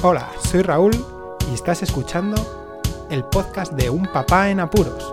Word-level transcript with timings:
Hola, 0.00 0.30
soy 0.48 0.62
Raúl 0.62 0.92
y 1.50 1.54
estás 1.54 1.82
escuchando 1.82 2.36
el 3.10 3.24
podcast 3.24 3.72
de 3.72 3.90
Un 3.90 4.04
Papá 4.04 4.48
en 4.48 4.60
Apuros. 4.60 5.12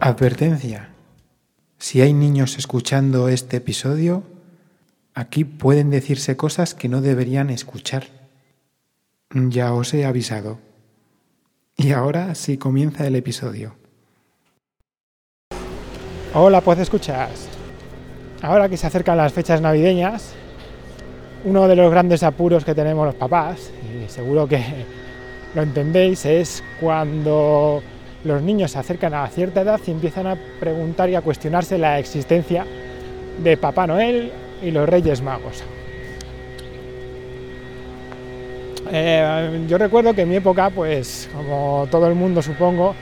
Advertencia. 0.00 0.94
Si 1.76 2.00
hay 2.00 2.14
niños 2.14 2.56
escuchando 2.56 3.28
este 3.28 3.58
episodio, 3.58 4.22
aquí 5.12 5.44
pueden 5.44 5.90
decirse 5.90 6.38
cosas 6.38 6.74
que 6.74 6.88
no 6.88 7.02
deberían 7.02 7.50
escuchar. 7.50 8.06
Ya 9.34 9.74
os 9.74 9.92
he 9.92 10.06
avisado. 10.06 10.60
Y 11.76 11.92
ahora 11.92 12.34
sí 12.34 12.56
comienza 12.56 13.06
el 13.06 13.16
episodio. 13.16 13.85
Hola, 16.38 16.60
pues 16.60 16.78
escuchas. 16.78 17.48
Ahora 18.42 18.68
que 18.68 18.76
se 18.76 18.86
acercan 18.86 19.16
las 19.16 19.32
fechas 19.32 19.62
navideñas, 19.62 20.34
uno 21.46 21.66
de 21.66 21.74
los 21.74 21.90
grandes 21.90 22.22
apuros 22.22 22.62
que 22.62 22.74
tenemos 22.74 23.06
los 23.06 23.14
papás, 23.14 23.70
y 23.82 24.06
seguro 24.10 24.46
que 24.46 24.62
lo 25.54 25.62
entendéis, 25.62 26.26
es 26.26 26.62
cuando 26.78 27.82
los 28.22 28.42
niños 28.42 28.72
se 28.72 28.78
acercan 28.78 29.14
a 29.14 29.26
cierta 29.28 29.62
edad 29.62 29.80
y 29.86 29.90
empiezan 29.90 30.26
a 30.26 30.36
preguntar 30.60 31.08
y 31.08 31.14
a 31.14 31.22
cuestionarse 31.22 31.78
la 31.78 31.98
existencia 31.98 32.66
de 33.42 33.56
Papá 33.56 33.86
Noel 33.86 34.30
y 34.62 34.72
los 34.72 34.86
Reyes 34.86 35.22
Magos. 35.22 35.64
Eh, 38.92 39.64
yo 39.66 39.78
recuerdo 39.78 40.12
que 40.12 40.20
en 40.20 40.28
mi 40.28 40.36
época, 40.36 40.68
pues 40.68 41.30
como 41.34 41.88
todo 41.90 42.06
el 42.06 42.14
mundo 42.14 42.42
supongo, 42.42 42.94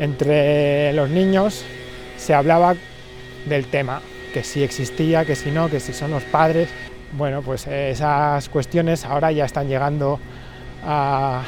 entre 0.00 0.92
los 0.94 1.08
niños 1.08 1.64
se 2.22 2.34
hablaba 2.34 2.76
del 3.46 3.66
tema, 3.66 4.00
que 4.32 4.44
si 4.44 4.62
existía, 4.62 5.24
que 5.24 5.34
si 5.34 5.50
no, 5.50 5.68
que 5.68 5.80
si 5.80 5.92
son 5.92 6.12
los 6.12 6.22
padres. 6.22 6.68
Bueno, 7.18 7.42
pues 7.42 7.66
esas 7.66 8.48
cuestiones 8.48 9.04
ahora 9.04 9.32
ya 9.32 9.44
están 9.44 9.68
llegando 9.68 10.20
a, 10.86 11.42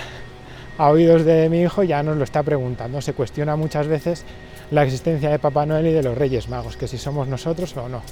a 0.77 0.89
oídos 0.91 1.25
de 1.25 1.49
mi 1.49 1.63
hijo, 1.63 1.85
ya 1.85 2.03
nos 2.03 2.17
lo 2.17 2.25
está 2.25 2.43
preguntando. 2.43 3.01
Se 3.01 3.13
cuestiona 3.13 3.55
muchas 3.57 3.87
veces 3.87 4.25
la 4.73 4.83
existencia 4.83 5.31
de 5.31 5.39
Papá 5.39 5.65
Noel 5.65 5.87
y 5.87 5.93
de 5.93 6.03
los 6.03 6.19
Reyes 6.19 6.49
Magos, 6.49 6.77
que 6.77 6.89
si 6.89 6.99
somos 6.99 7.29
nosotros 7.29 7.75
o 7.77 7.89
no. 7.89 8.03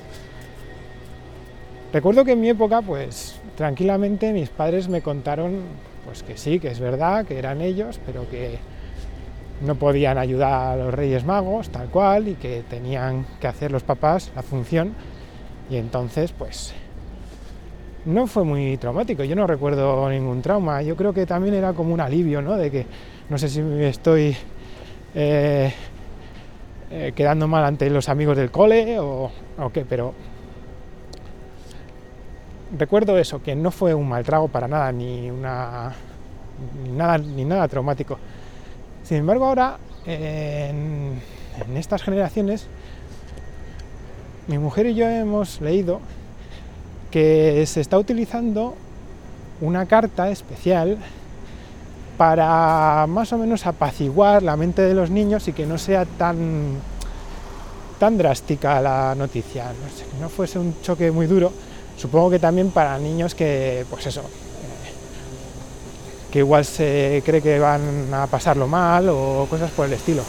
Recuerdo 1.92 2.24
que 2.24 2.32
en 2.32 2.40
mi 2.40 2.48
época, 2.48 2.80
pues 2.80 3.40
tranquilamente 3.56 4.32
mis 4.32 4.48
padres 4.48 4.88
me 4.88 5.02
contaron 5.02 5.62
pues 6.04 6.22
que 6.22 6.36
sí, 6.36 6.58
que 6.58 6.68
es 6.68 6.80
verdad, 6.80 7.26
que 7.26 7.38
eran 7.38 7.60
ellos, 7.60 8.00
pero 8.06 8.28
que 8.30 8.58
no 9.62 9.76
podían 9.76 10.18
ayudar 10.18 10.72
a 10.72 10.76
los 10.76 10.94
Reyes 10.94 11.24
Magos, 11.24 11.70
tal 11.70 11.88
cual, 11.88 12.28
y 12.28 12.34
que 12.34 12.64
tenían 12.68 13.26
que 13.40 13.46
hacer 13.46 13.70
los 13.70 13.82
papás 13.82 14.30
la 14.34 14.42
función. 14.42 14.94
Y 15.70 15.76
entonces, 15.76 16.32
pues, 16.32 16.74
no 18.04 18.26
fue 18.26 18.44
muy 18.44 18.76
traumático. 18.76 19.24
Yo 19.24 19.36
no 19.36 19.46
recuerdo 19.46 20.08
ningún 20.10 20.42
trauma. 20.42 20.82
Yo 20.82 20.96
creo 20.96 21.12
que 21.12 21.26
también 21.26 21.54
era 21.54 21.72
como 21.72 21.94
un 21.94 22.00
alivio, 22.00 22.42
¿no? 22.42 22.56
De 22.56 22.70
que 22.70 22.86
no 23.28 23.38
sé 23.38 23.48
si 23.48 23.62
me 23.62 23.88
estoy 23.88 24.36
eh, 25.14 25.72
eh, 26.90 27.12
quedando 27.14 27.46
mal 27.46 27.64
ante 27.64 27.88
los 27.88 28.08
amigos 28.08 28.36
del 28.36 28.50
cole 28.50 28.98
o, 28.98 29.30
qué, 29.72 29.84
pero 29.84 30.12
recuerdo 32.76 33.16
eso, 33.18 33.42
que 33.42 33.54
no 33.54 33.70
fue 33.70 33.94
un 33.94 34.08
mal 34.08 34.24
trago 34.24 34.48
para 34.48 34.66
nada, 34.66 34.90
ni 34.92 35.30
una 35.30 35.92
nada, 36.94 37.18
ni 37.18 37.44
nada 37.44 37.68
traumático. 37.68 38.18
Sin 39.12 39.18
embargo, 39.18 39.44
ahora 39.44 39.76
en, 40.06 41.20
estas 41.76 42.02
generaciones, 42.02 42.66
mi 44.46 44.56
mujer 44.56 44.86
y 44.86 44.94
yo 44.94 45.06
hemos 45.06 45.60
leído 45.60 46.00
que 47.10 47.62
se 47.66 47.82
está 47.82 47.98
utilizando 47.98 48.74
una 49.60 49.84
carta 49.84 50.30
especial 50.30 50.96
para 52.16 53.06
más 53.06 53.34
o 53.34 53.36
menos 53.36 53.66
apaciguar 53.66 54.42
la 54.42 54.56
mente 54.56 54.80
de 54.80 54.94
los 54.94 55.10
niños 55.10 55.46
y 55.46 55.52
que 55.52 55.66
no 55.66 55.76
sea 55.76 56.06
tan 56.06 56.78
tan 57.98 58.16
drástica 58.16 58.80
la 58.80 59.14
noticia, 59.14 59.64
no 59.64 60.12
que 60.14 60.20
no 60.22 60.30
fuese 60.30 60.58
un 60.58 60.80
choque 60.80 61.10
muy 61.10 61.26
duro, 61.26 61.52
supongo 61.98 62.30
que 62.30 62.38
también 62.38 62.70
para 62.70 62.98
niños 62.98 63.34
que, 63.34 63.84
pues 63.90 64.06
eso, 64.06 64.22
que 66.32 66.38
igual 66.38 66.64
se 66.64 67.22
cree 67.26 67.42
que 67.42 67.58
van 67.58 68.12
a 68.12 68.26
pasarlo 68.26 68.66
mal 68.66 69.08
o 69.10 69.46
cosas 69.48 69.70
por 69.70 69.86
el 69.86 69.92
estilo. 69.92 70.22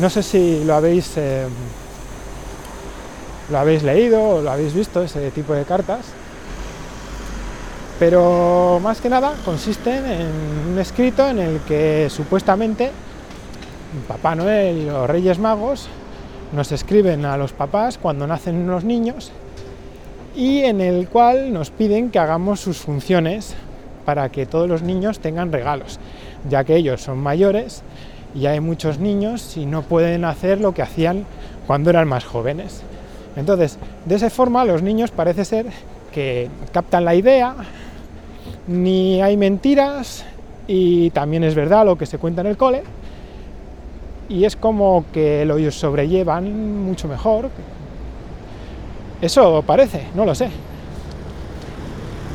No 0.00 0.08
sé 0.08 0.22
si 0.22 0.64
lo 0.64 0.74
habéis 0.74 1.12
eh, 1.16 1.46
lo 3.50 3.58
habéis 3.58 3.82
leído 3.82 4.22
o 4.22 4.42
lo 4.42 4.50
habéis 4.50 4.74
visto, 4.74 5.02
ese 5.02 5.30
tipo 5.30 5.52
de 5.52 5.64
cartas. 5.64 6.06
Pero 7.98 8.80
más 8.82 9.00
que 9.00 9.08
nada 9.08 9.34
consisten 9.44 10.04
en 10.04 10.72
un 10.72 10.78
escrito 10.78 11.28
en 11.28 11.38
el 11.38 11.60
que 11.60 12.08
supuestamente 12.10 12.90
Papá 14.08 14.34
Noel 14.34 14.78
y 14.78 14.84
los 14.86 15.08
Reyes 15.08 15.38
Magos 15.38 15.88
nos 16.52 16.72
escriben 16.72 17.24
a 17.24 17.36
los 17.36 17.52
papás 17.52 17.98
cuando 17.98 18.26
nacen 18.26 18.66
los 18.66 18.84
niños 18.84 19.30
y 20.34 20.60
en 20.64 20.80
el 20.80 21.08
cual 21.08 21.52
nos 21.52 21.70
piden 21.70 22.10
que 22.10 22.18
hagamos 22.18 22.60
sus 22.60 22.78
funciones 22.78 23.54
para 24.06 24.30
que 24.30 24.46
todos 24.46 24.68
los 24.68 24.80
niños 24.80 25.18
tengan 25.18 25.52
regalos, 25.52 26.00
ya 26.48 26.64
que 26.64 26.76
ellos 26.76 27.02
son 27.02 27.18
mayores 27.18 27.82
y 28.34 28.46
hay 28.46 28.60
muchos 28.60 28.98
niños 28.98 29.58
y 29.58 29.66
no 29.66 29.82
pueden 29.82 30.24
hacer 30.24 30.60
lo 30.60 30.72
que 30.72 30.80
hacían 30.80 31.26
cuando 31.66 31.90
eran 31.90 32.08
más 32.08 32.24
jóvenes. 32.24 32.82
Entonces, 33.36 33.78
de 34.06 34.14
esa 34.14 34.30
forma 34.30 34.64
los 34.64 34.80
niños 34.80 35.10
parece 35.10 35.44
ser 35.44 35.66
que 36.12 36.48
captan 36.72 37.04
la 37.04 37.14
idea, 37.14 37.54
ni 38.66 39.20
hay 39.20 39.36
mentiras 39.36 40.24
y 40.66 41.10
también 41.10 41.44
es 41.44 41.54
verdad 41.54 41.84
lo 41.84 41.98
que 41.98 42.06
se 42.06 42.16
cuenta 42.16 42.40
en 42.40 42.46
el 42.46 42.56
cole 42.56 42.82
y 44.28 44.44
es 44.44 44.56
como 44.56 45.04
que 45.12 45.44
lo 45.44 45.70
sobrellevan 45.70 46.84
mucho 46.84 47.08
mejor. 47.08 47.50
Eso 49.20 49.62
parece, 49.66 50.02
no 50.14 50.24
lo 50.24 50.34
sé. 50.34 50.48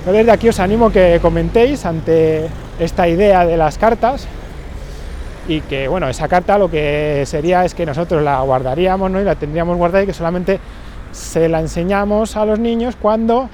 Pero 0.04 0.18
desde 0.18 0.32
aquí 0.32 0.50
os 0.50 0.60
animo 0.60 0.92
que 0.92 1.20
comentéis 1.22 1.86
ante 1.86 2.48
esta 2.80 3.08
idea 3.08 3.46
de 3.46 3.58
las 3.58 3.78
cartas 3.78 4.28
y 5.48 5.62
que 5.62 5.88
bueno, 5.88 6.08
esa 6.08 6.28
carta 6.28 6.58
lo 6.58 6.70
que 6.70 7.24
sería 7.26 7.66
es 7.66 7.76
que 7.76 7.86
nosotros 7.86 8.24
la 8.24 8.42
guardaríamos 8.42 9.12
¿no? 9.12 9.22
y 9.22 9.24
la 9.24 9.36
tendríamos 9.36 9.78
guardada 9.78 10.04
y 10.04 10.08
que 10.08 10.14
solamente 10.14 10.60
se 11.12 11.50
la 11.50 11.60
enseñamos 11.60 12.36
a 12.36 12.46
los 12.46 12.58
niños 12.58 12.96
cuando 13.00 13.50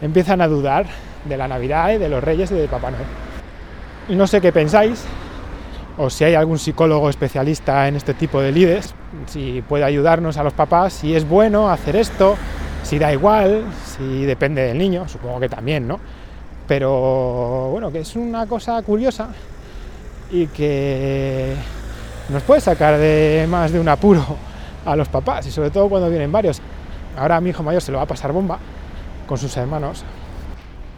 empiezan 0.00 0.40
a 0.40 0.48
dudar 0.48 0.86
de 1.24 1.36
la 1.36 1.46
Navidad 1.46 1.92
y 1.92 1.98
de 1.98 2.08
los 2.08 2.22
Reyes 2.22 2.50
y 2.50 2.54
de 2.54 2.68
Papá 2.68 2.90
Noel. 2.90 3.04
No 4.08 4.26
sé 4.26 4.40
qué 4.40 4.50
pensáis, 4.50 5.04
o 5.96 6.10
si 6.10 6.24
hay 6.24 6.34
algún 6.34 6.58
psicólogo 6.58 7.08
especialista 7.08 7.86
en 7.86 7.96
este 7.96 8.14
tipo 8.14 8.40
de 8.40 8.50
lides, 8.50 8.94
si 9.26 9.62
puede 9.62 9.84
ayudarnos 9.84 10.36
a 10.36 10.42
los 10.42 10.52
papás, 10.52 10.92
si 10.92 11.14
es 11.14 11.28
bueno 11.28 11.70
hacer 11.70 11.96
esto, 11.96 12.36
si 12.92 12.98
da 12.98 13.10
igual, 13.10 13.64
si 13.86 14.26
depende 14.26 14.60
del 14.60 14.76
niño, 14.76 15.08
supongo 15.08 15.40
que 15.40 15.48
también, 15.48 15.88
¿no? 15.88 15.98
Pero 16.68 17.70
bueno, 17.70 17.90
que 17.90 18.00
es 18.00 18.16
una 18.16 18.46
cosa 18.46 18.82
curiosa 18.82 19.30
y 20.30 20.46
que 20.48 21.54
nos 22.28 22.42
puede 22.42 22.60
sacar 22.60 22.98
de 22.98 23.46
más 23.48 23.72
de 23.72 23.80
un 23.80 23.88
apuro 23.88 24.22
a 24.84 24.94
los 24.94 25.08
papás 25.08 25.46
y 25.46 25.50
sobre 25.50 25.70
todo 25.70 25.88
cuando 25.88 26.10
vienen 26.10 26.30
varios. 26.30 26.60
Ahora 27.16 27.40
mi 27.40 27.48
hijo 27.48 27.62
mayor 27.62 27.80
se 27.80 27.92
lo 27.92 27.96
va 27.96 28.04
a 28.04 28.06
pasar 28.06 28.30
bomba 28.30 28.58
con 29.26 29.38
sus 29.38 29.56
hermanos 29.56 30.04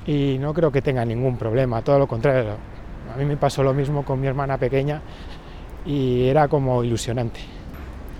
y 0.04 0.36
no 0.40 0.52
creo 0.52 0.72
que 0.72 0.82
tenga 0.82 1.04
ningún 1.04 1.36
problema, 1.36 1.80
todo 1.82 2.00
lo 2.00 2.08
contrario. 2.08 2.56
A 3.14 3.16
mí 3.16 3.24
me 3.24 3.36
pasó 3.36 3.62
lo 3.62 3.72
mismo 3.72 4.04
con 4.04 4.20
mi 4.20 4.26
hermana 4.26 4.58
pequeña 4.58 5.00
y 5.86 6.26
era 6.26 6.48
como 6.48 6.82
ilusionante. 6.82 7.38